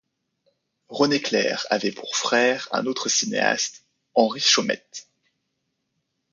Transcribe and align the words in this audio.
René 0.89 1.19
Clair 1.21 1.67
avait 1.69 1.91
pour 1.91 2.15
frère 2.15 2.67
un 2.71 2.87
autre 2.87 3.07
cinéaste, 3.07 3.85
Henri 4.15 4.39
Chomette. 4.41 5.07